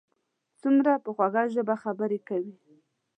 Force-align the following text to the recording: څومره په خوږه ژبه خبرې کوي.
څومره 0.61 0.93
په 1.03 1.09
خوږه 1.15 1.43
ژبه 1.53 1.75
خبرې 1.83 2.19
کوي. 2.27 2.55